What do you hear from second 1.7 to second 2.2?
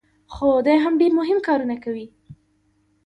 کوي.